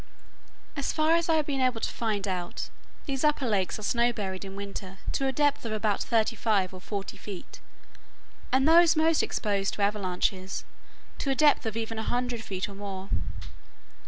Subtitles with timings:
[0.75, 2.71] As far as I have been able to find out,
[3.05, 6.73] these upper lakes are snow buried in winter to a depth of about thirty five
[6.73, 7.59] or forty feet,
[8.51, 10.65] and those most exposed to avalanches,
[11.19, 13.09] to a depth of even a hundred feet or more.